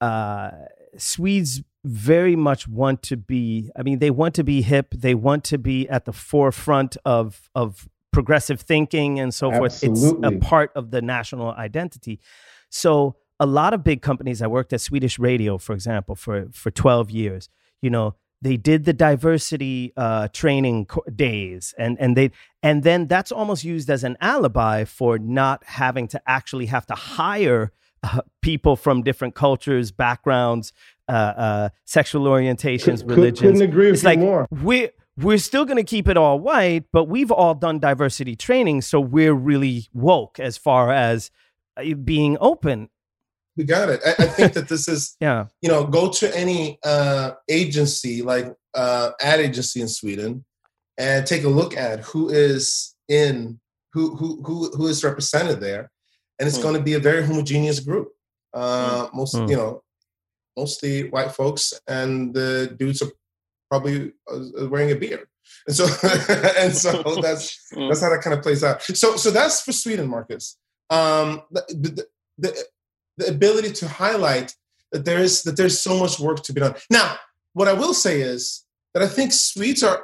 [0.01, 0.51] uh,
[0.97, 3.71] Swedes very much want to be.
[3.77, 4.95] I mean, they want to be hip.
[4.95, 9.85] They want to be at the forefront of of progressive thinking and so forth.
[9.85, 12.19] It's a part of the national identity.
[12.69, 14.43] So a lot of big companies.
[14.43, 17.49] I worked at Swedish Radio, for example, for for twelve years.
[17.81, 23.07] You know, they did the diversity uh, training co- days, and and they and then
[23.07, 27.71] that's almost used as an alibi for not having to actually have to hire
[28.03, 30.73] uh, people from different cultures, backgrounds,
[31.09, 33.41] uh, uh, sexual orientations, religions.
[33.41, 34.49] couldn't agree with it's you like more.
[34.51, 34.91] we're
[35.23, 39.01] we're still going to keep it all white, but we've all done diversity training, so
[39.01, 41.31] we're really woke as far as
[41.77, 42.89] uh, being open.
[43.57, 44.01] We got it.
[44.07, 45.47] I, I think that this is Yeah.
[45.61, 50.45] you know, go to any uh, agency like uh, ad agency in Sweden
[50.97, 53.59] and take a look at who is in
[53.93, 55.91] who who who, who is represented there,
[56.39, 56.63] and it's Mm.
[56.63, 58.09] going to be a very homogeneous group.
[58.55, 59.51] Uh, most Mm.
[59.51, 59.83] you know,
[60.57, 63.11] mostly white folks, and the dudes are
[63.71, 64.13] probably
[64.63, 65.27] wearing a beard.
[65.67, 65.85] And so,
[66.59, 67.89] and so that's Mm.
[67.91, 68.81] that's how that kind of plays out.
[68.83, 70.57] So, so that's for Sweden, Marcus.
[70.91, 72.07] Um, the, the,
[72.39, 72.65] the,
[73.19, 74.55] the ability to highlight
[74.93, 76.75] that there is that there's so much work to be done.
[76.91, 77.17] Now,
[77.53, 80.03] what I will say is that I think Swedes are,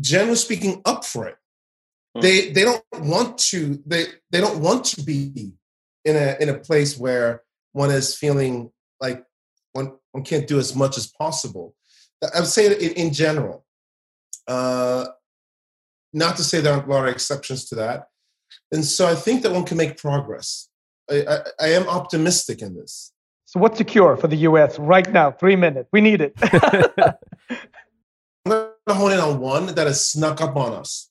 [0.00, 1.36] generally speaking, up for it.
[2.20, 5.52] They they don't want to they they don't want to be
[6.04, 9.24] in a in a place where one is feeling like
[9.72, 11.76] one one can't do as much as possible.
[12.22, 13.64] I would say that in, in general.
[14.46, 15.06] Uh,
[16.12, 18.08] not to say there aren't a lot of exceptions to that.
[18.72, 20.68] And so I think that one can make progress.
[21.10, 23.12] I, I, I am optimistic in this.
[23.44, 24.78] So what's the cure for the U.S.
[24.78, 25.30] right now?
[25.30, 25.88] Three minutes.
[25.92, 26.34] We need it.
[26.42, 27.16] I'm
[28.46, 31.10] going to hone in on one that has snuck up on us.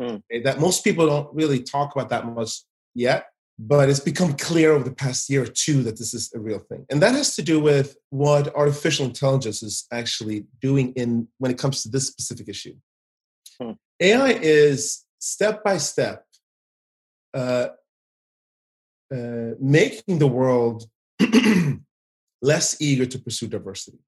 [0.00, 0.22] mm.
[0.44, 2.62] that most people don't really talk about that much
[2.94, 3.26] yet
[3.58, 6.60] but it's become clear over the past year or two that this is a real
[6.60, 11.50] thing and that has to do with what artificial intelligence is actually doing in when
[11.50, 12.74] it comes to this specific issue
[13.60, 13.72] hmm.
[14.00, 16.24] ai is step by step
[17.34, 17.68] uh,
[19.14, 20.88] uh, making the world
[22.42, 23.98] less eager to pursue diversity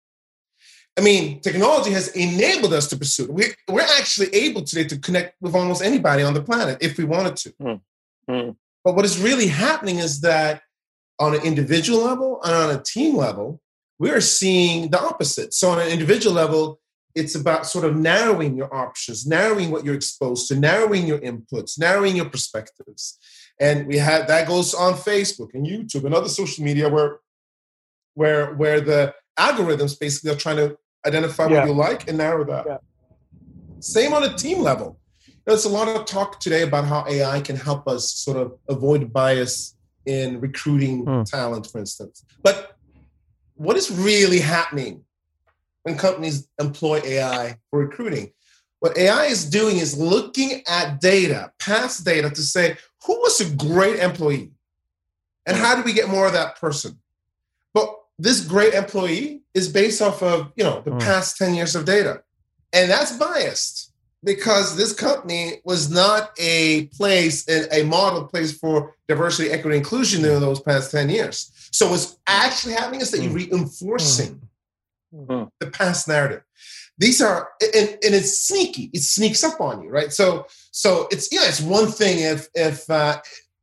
[0.98, 3.30] I mean, technology has enabled us to pursue it.
[3.30, 7.04] We're, we're actually able today to connect with almost anybody on the planet if we
[7.04, 7.52] wanted to.
[7.62, 7.80] Mm.
[8.28, 8.56] Mm.
[8.84, 10.62] But what is really happening is that
[11.18, 13.60] on an individual level and on a team level,
[13.98, 15.52] we are seeing the opposite.
[15.52, 16.80] So, on an individual level,
[17.14, 21.78] it's about sort of narrowing your options, narrowing what you're exposed to, narrowing your inputs,
[21.78, 23.18] narrowing your perspectives.
[23.60, 27.18] And we had that goes on Facebook and YouTube and other social media where
[28.14, 31.60] where where the algorithms basically are trying to identify yeah.
[31.60, 32.64] what you like and narrow that.
[32.66, 32.78] Yeah.
[33.80, 34.98] Same on a team level.
[35.46, 39.12] There's a lot of talk today about how AI can help us sort of avoid
[39.12, 39.74] bias
[40.06, 41.22] in recruiting hmm.
[41.22, 42.24] talent, for instance.
[42.42, 42.76] But
[43.54, 45.04] what is really happening
[45.82, 48.32] when companies employ AI for recruiting?
[48.80, 53.54] What AI is doing is looking at data, past data, to say who was a
[53.56, 54.52] great employee
[55.46, 56.98] and how do we get more of that person?
[57.74, 61.00] But this great employee is based off of you know the mm.
[61.00, 62.22] past 10 years of data
[62.72, 63.89] and that's biased
[64.22, 70.24] because this company was not a place and a model place for diversity equity inclusion
[70.24, 71.50] in those past 10 years.
[71.72, 73.36] So what's actually happening is that you're hmm.
[73.36, 74.42] reinforcing
[75.14, 75.50] mm.
[75.60, 76.42] the past narrative.
[76.98, 78.90] These are and, and it's sneaky.
[78.92, 80.12] It sneaks up on you right?
[80.12, 83.20] So so it's yeah it's one thing if if uh,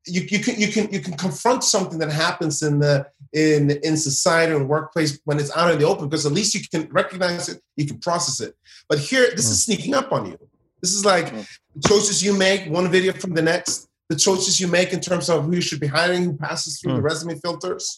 [0.08, 3.98] you, you can you can you can confront something that happens in the in in
[3.98, 7.50] society and workplace when it's out in the open because at least you can recognize
[7.50, 8.56] it you can process it
[8.88, 9.52] but here this mm.
[9.52, 10.38] is sneaking up on you
[10.82, 11.48] this is like mm.
[11.76, 15.30] the choices you make one video from the next the choices you make in terms
[15.30, 16.98] of who you should be hiring who passes through mm.
[16.98, 17.98] the resume filters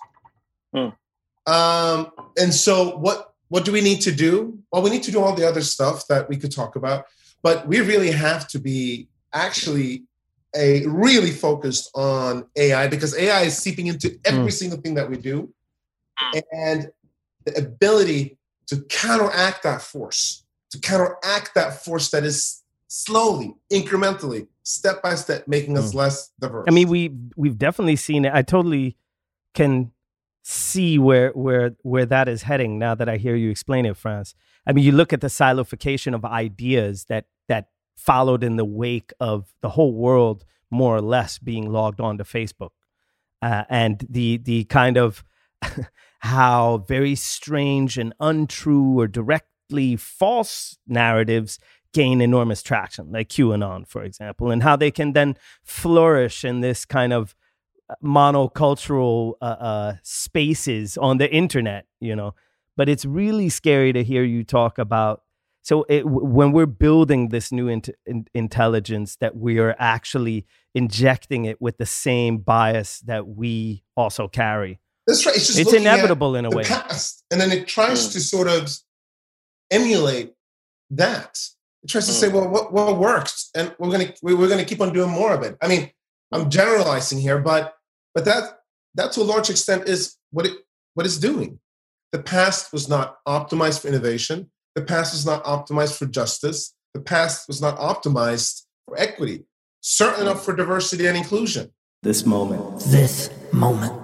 [0.75, 0.93] mm.
[1.45, 5.21] um, and so what what do we need to do well we need to do
[5.21, 7.05] all the other stuff that we could talk about
[7.41, 10.03] but we really have to be actually
[10.55, 14.53] a really focused on AI because AI is seeping into every mm.
[14.53, 15.53] single thing that we do,
[16.51, 16.89] and
[17.45, 25.01] the ability to counteract that force, to counteract that force that is slowly, incrementally, step
[25.01, 25.95] by step, making us mm.
[25.95, 26.65] less diverse.
[26.67, 28.33] I mean, we we've definitely seen it.
[28.33, 28.97] I totally
[29.53, 29.91] can
[30.43, 34.35] see where where where that is heading now that I hear you explain it, Frans.
[34.65, 37.25] I mean, you look at the silification of ideas that that
[37.99, 42.23] followed in the wake of the whole world more or less being logged on to
[42.23, 42.71] Facebook,
[43.41, 45.23] uh, and the the kind of
[46.19, 51.59] how very strange and untrue or directly false narratives
[51.93, 56.85] gain enormous traction, like QAnon, for example, and how they can then flourish in this
[56.85, 57.35] kind of
[57.89, 62.35] uh, monocultural uh, uh, spaces on the internet, you know.
[62.77, 65.23] But it's really scary to hear you talk about
[65.61, 67.81] so it, when we're building this new in,
[68.33, 74.79] intelligence, that we are actually injecting it with the same bias that we also carry.
[75.05, 75.35] That's right.
[75.35, 76.63] It's just it's inevitable in a way.
[76.63, 78.13] Past, and then it tries mm.
[78.13, 78.71] to sort of
[79.71, 80.33] emulate
[80.91, 81.39] that.
[81.83, 82.15] It tries to mm.
[82.15, 85.43] say, well, what, what works, and we're gonna we're gonna keep on doing more of
[85.43, 85.57] it.
[85.61, 85.91] I mean,
[86.31, 87.75] I'm generalizing here, but
[88.13, 88.59] but that
[88.95, 90.53] that to a large extent is what it
[90.93, 91.59] what it's doing.
[92.11, 94.49] The past was not optimized for innovation.
[94.79, 96.73] The past was not optimized for justice.
[96.93, 99.43] The past was not optimized for equity,
[99.81, 100.27] certainly hmm.
[100.27, 101.73] not for diversity and inclusion.
[102.01, 102.79] This moment.
[102.85, 104.01] This moment.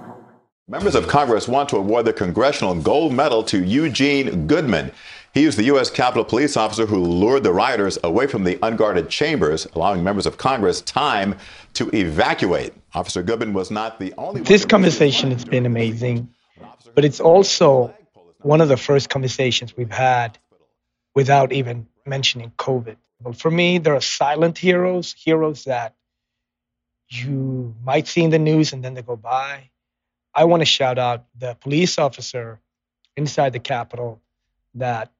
[0.68, 4.92] Members of Congress want to award the Congressional Gold Medal to Eugene Goodman.
[5.32, 5.88] He is the U.S.
[5.88, 10.36] Capitol Police officer who lured the rioters away from the unguarded chambers, allowing members of
[10.36, 11.36] Congress time
[11.72, 12.74] to evacuate.
[12.92, 16.28] Officer Goodman was not the only This conversation has been amazing,
[16.94, 17.94] but it's also
[18.42, 20.38] one of the first conversations we've had
[21.16, 22.96] without even mentioning COVID.
[23.22, 25.94] But for me, there are silent heroes, heroes that
[27.08, 29.70] you might see in the news and then they go by.
[30.34, 32.60] I want to shout out the police officer
[33.16, 34.20] inside the Capitol
[34.74, 35.10] that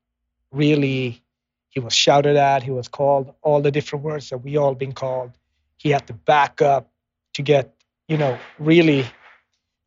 [0.53, 1.23] really
[1.71, 4.93] he was shouted at, he was called all the different words that we all been
[4.93, 5.33] called.
[5.79, 6.91] He had to back up
[7.35, 7.75] to get,
[8.07, 9.07] you know, really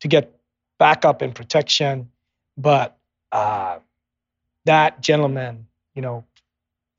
[0.00, 0.36] to get
[0.76, 2.10] backup and protection.
[2.56, 2.98] But
[3.30, 3.78] uh,
[4.64, 5.66] that gentleman
[6.00, 6.24] you know,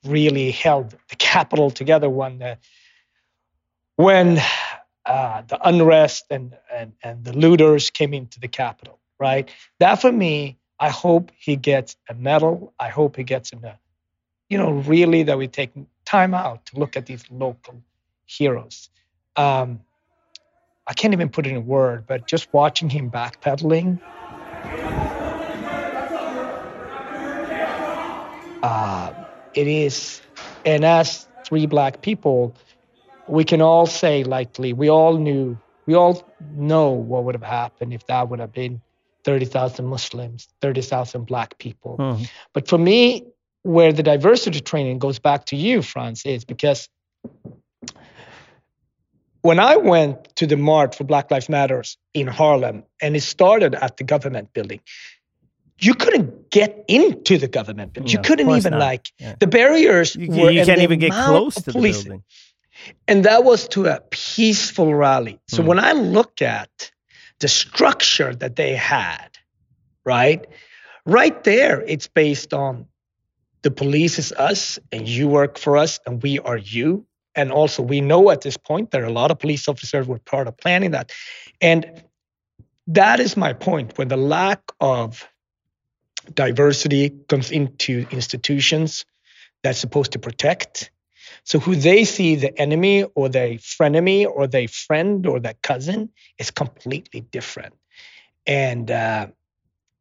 [0.06, 2.60] really held the Capitol together when the,
[3.96, 4.40] when
[5.08, 9.00] uh, the unrest and, and, and the looters came into the Capitol.
[9.20, 9.50] right?
[9.80, 12.76] That for me, I hope he gets a medal.
[12.80, 13.80] I hope he gets a,
[14.50, 15.72] you know, really that we take
[16.06, 17.82] time out to look at these local
[18.28, 18.90] heroes.
[19.36, 19.80] Um,
[20.86, 24.00] I can't even put it in a word, but just watching him backpedaling.
[28.64, 29.14] Uh,
[29.54, 30.22] it is,
[30.66, 32.56] and as three black people,
[33.28, 35.58] we can all say likely, we all knew,
[35.88, 36.24] we all
[36.56, 38.82] know what would have happened if that would have been
[39.24, 41.98] 30,000 Muslims, 30,000 black people.
[41.98, 42.30] Mhm.
[42.54, 43.26] But for me,
[43.64, 46.90] where the diversity training goes back to you, Frans, is because
[49.42, 53.76] when I went to the March for Black Lives Matters in Harlem, and it started
[53.76, 54.82] at the government building,
[55.82, 58.14] you couldn't get into the government building.
[58.14, 58.80] No, you couldn't even not.
[58.80, 59.36] like Yeah.
[59.40, 62.04] the barriers You, were you can't even get close to the policing.
[62.04, 62.24] building.
[63.08, 65.40] And that was to a peaceful rally.
[65.48, 65.66] So Mm.
[65.66, 66.92] when I look at
[67.40, 69.30] the structure that they had,
[70.06, 70.46] right?
[71.06, 72.86] Right there, it's based on
[73.64, 77.06] the police is us and you work for us and we are you.
[77.36, 80.20] And also, we know at this point there are a lot of police officers were
[80.20, 81.12] part of planning that.
[81.62, 82.04] And
[82.88, 83.98] that is my point.
[83.98, 85.28] When the lack of
[86.34, 89.06] diversity comes into institutions
[89.64, 90.92] that's supposed to protect,
[91.44, 96.10] so who they see the enemy or the frenemy or the friend or the cousin
[96.38, 97.74] is completely different.
[98.46, 99.28] And uh,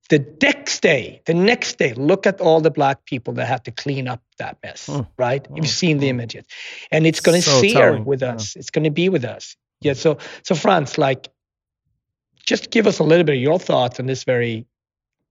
[0.08, 3.70] the next day, the next day, look at all the black people that have to
[3.70, 5.00] clean up that mess, hmm.
[5.16, 5.46] right?
[5.54, 5.70] You've hmm.
[5.70, 6.16] seen the hmm.
[6.16, 6.44] images,
[6.90, 8.34] and it's going to So sear telling, with yeah.
[8.34, 8.56] us.
[8.56, 9.56] It's going to be with us.
[9.80, 9.94] Yeah.
[9.94, 11.28] So, so Frans, like,
[12.44, 14.66] just give us a little bit of your thoughts on this very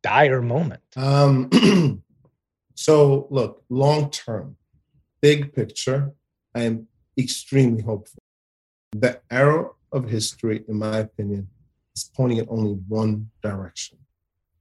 [0.04, 0.82] dire moment.
[0.96, 1.50] Um,
[2.76, 4.58] so look, long term,
[5.22, 6.14] big picture,
[6.56, 6.88] I am
[7.18, 8.22] extremely hopeful.
[8.92, 11.48] The arrow of history, in my opinion,
[11.96, 13.98] is pointing in only one direction,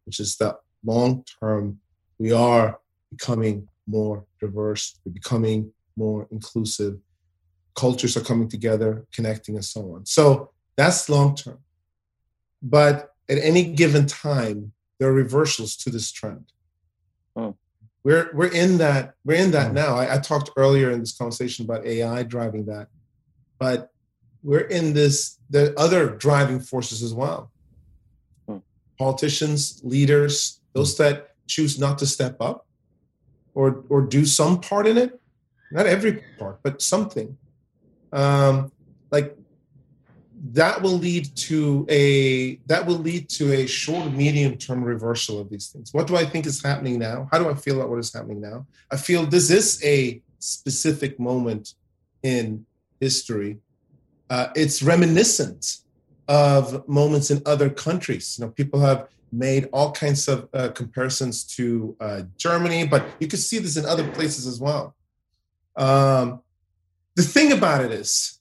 [0.05, 1.80] which is that long term,
[2.18, 2.80] we are
[3.11, 6.99] becoming more diverse, we're becoming more inclusive,
[7.74, 10.05] cultures are coming together, connecting, and so on.
[10.05, 11.59] So that's long term.
[12.61, 16.53] But at any given time, there are reversals to this trend.
[18.05, 19.96] We're we're in that we're in that now.
[19.96, 22.88] I, I talked earlier in this conversation about AI driving that,
[23.59, 23.90] but
[24.42, 27.51] we're in this the other driving forces as well.
[28.99, 32.66] Politicians, leaders, those that choose not to step up
[33.55, 35.20] or or do some part in it,
[35.70, 37.36] not every part, but something.
[38.12, 38.72] Um,
[39.11, 39.36] like
[40.53, 45.51] that will lead to a that will lead to a short medium term reversal of
[45.51, 45.93] these things.
[45.93, 47.28] What do i think is happening now?
[47.30, 48.66] How do i feel about what is happening now?
[48.91, 51.74] I feel this is a specific moment
[52.22, 52.64] in
[53.01, 53.59] history.
[54.30, 55.78] Uh, it's reminiscent
[56.28, 58.36] of moments in other countries.
[58.39, 63.26] You know people have made all kinds of uh, comparisons to uh, germany but you
[63.26, 64.95] can see this in other places as well.
[65.76, 66.43] Um,
[67.14, 68.38] the thing about it is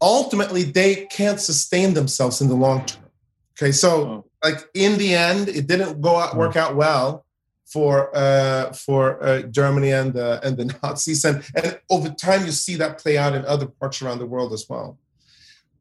[0.00, 3.02] ultimately they can't sustain themselves in the long term.
[3.56, 7.24] Okay, so like in the end, it didn't go out work out well
[7.66, 12.52] for uh, for uh, Germany and the and the Nazis, and and over time you
[12.52, 14.98] see that play out in other parts around the world as well.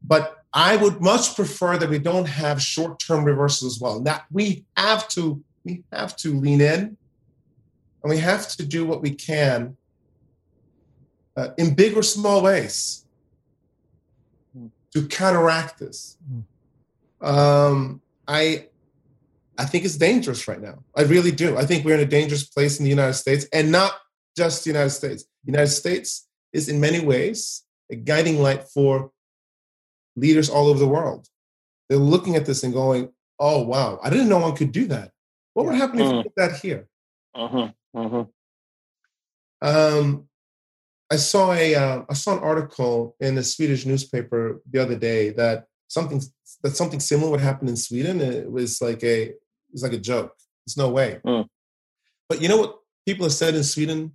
[0.03, 3.99] But I would much prefer that we don't have short term reversals as well.
[4.01, 6.97] That we have to we have to lean in,
[8.03, 9.75] and we have to do what we can
[11.35, 13.02] uh, in big or small ways
[14.93, 16.17] to counteract this.
[17.21, 18.67] Um, I
[19.57, 20.83] I think it's dangerous right now.
[20.95, 21.57] I really do.
[21.57, 23.93] I think we're in a dangerous place in the United States, and not
[24.35, 25.23] just the United States.
[25.45, 29.11] The United States is in many ways a guiding light for
[30.15, 31.27] leaders all over the world.
[31.89, 35.11] They're looking at this and going, "Oh wow, I didn't know one could do that.
[35.53, 36.23] What would happen if we Mm.
[36.23, 36.87] did that here?"
[37.35, 37.69] Uh-huh.
[37.95, 38.25] Uh-huh.
[39.61, 40.27] Um,
[41.13, 45.29] I saw a uh, I saw an article in a Swedish newspaper the other day
[45.41, 46.19] that something
[46.63, 48.19] that something similar would happen in Sweden.
[48.19, 49.39] It was like a it
[49.71, 50.33] was like a joke.
[50.65, 51.19] There's no way.
[51.23, 51.45] Mm.
[52.27, 54.13] But you know what people have said in Sweden,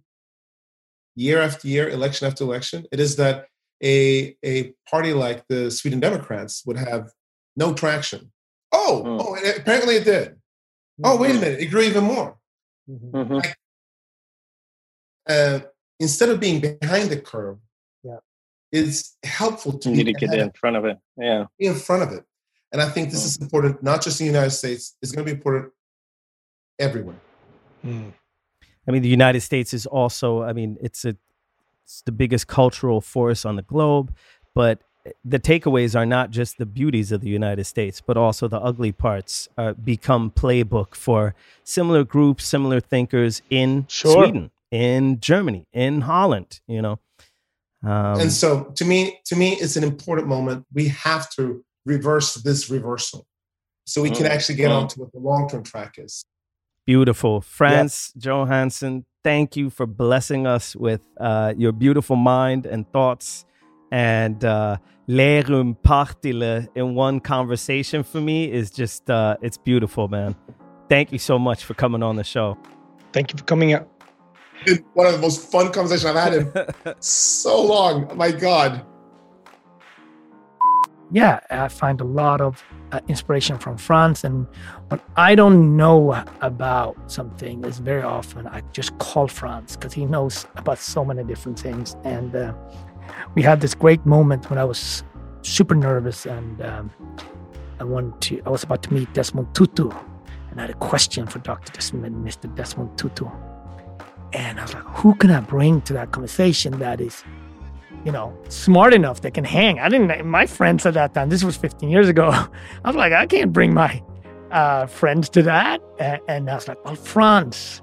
[1.15, 3.47] year after year, election after election, it is that
[3.81, 7.13] a a party like the Sweden Democrats would have
[7.57, 8.33] no traction.
[8.73, 10.35] Oh, oh, and apparently it did.
[11.05, 12.37] Oh, wait a minute, it grew even more.
[12.89, 13.57] Like,
[15.29, 15.61] uh,
[16.01, 17.59] instead of being behind the curve,
[18.03, 18.19] yeah.
[18.73, 20.99] it's helpful to You be need to get in front of it.
[21.17, 21.47] Yeah.
[21.59, 22.25] be in front of it.
[22.73, 23.27] And I think this hmm.
[23.27, 25.73] is important, not just in the United States, it's going to be important
[26.79, 27.17] everywhere.
[27.83, 28.11] Hmm.
[28.87, 31.17] I mean, the United States is also, I mean, it's a
[31.89, 34.15] it's the biggest cultural force on the globe,
[34.55, 38.47] but eh, the takeaways are not just the beauties of the United States, but also
[38.47, 41.35] the ugly parts uh, become playbook for
[41.65, 44.25] similar groups, similar thinkers in Sure.
[44.25, 46.99] Sweden, in Germany, in Holland, you know.
[47.85, 50.67] Um, and so to me, to me, it's an important moment.
[50.73, 53.27] We have to reverse this reversal
[53.87, 54.83] so we can Mm, actually get mm.
[54.83, 56.25] on to what the long-term track is.
[56.87, 57.41] Beautiful.
[57.41, 63.45] Frans Johansson, thank you for blessing us with uh, your beautiful mind and thoughts
[63.91, 64.77] and uh,
[65.09, 70.37] Lerum Partile in one conversation for me is just, uh, it's beautiful, man.
[70.89, 72.59] Thank you so much for coming on the show.
[73.13, 73.98] Thank you for coming up.
[74.67, 78.17] It's one of the most fun conversations I've had in so long.
[78.17, 78.85] My God.
[81.11, 84.25] yeah, I find a lot of uh, inspiration from Frans.
[84.25, 84.47] And
[84.89, 90.05] when I don't know about something, is very often I just call Frans because he
[90.07, 91.97] knows about so many different things.
[92.05, 92.53] And uh,
[93.35, 95.03] we had this great moment when I was
[95.43, 96.91] super nervous and um,
[97.81, 98.43] I wanted to.
[98.45, 99.91] I was about to meet Desmond Tutu,
[100.51, 101.73] and I had a question for Dr.
[101.73, 102.53] Desmond, Mr.
[102.55, 103.27] Desmond Tutu.
[104.33, 107.25] And I was like, who can I bring to that conversation that is
[108.05, 109.79] you know, smart enough that can hang.
[109.81, 112.31] I didn't, my friends at that time, this was 15 years ago.
[112.85, 114.03] I was like, I can't bring my
[114.51, 115.83] uh, friends to that.
[115.99, 117.83] And, I was like, well, Frans.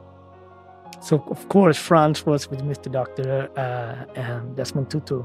[1.02, 2.92] So, of course, Frans was with Mr.
[2.92, 5.24] Doctor uh, and Desmond Tutu.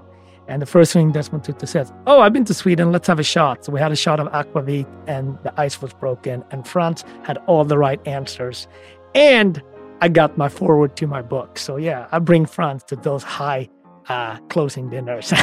[0.48, 2.90] And the first thing Desmond Tutu says, Oh, I've been to Sweden.
[2.90, 3.64] Let's have a shot.
[3.64, 6.42] So we had a shot of aquavit, and the ice was broken.
[6.50, 8.66] And Frans had all the right answers.
[9.14, 9.62] And
[10.00, 11.58] I got my foreword to my book.
[11.58, 13.68] So, yeah, I bring Frans to those high
[14.08, 15.32] uh, closing dinners.